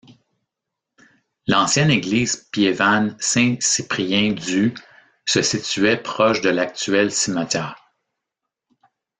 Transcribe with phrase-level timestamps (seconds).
[1.45, 4.73] L'ancienne église piévane Saint-Cyprien du
[5.27, 7.75] se situait proche de l'actuel cimetière.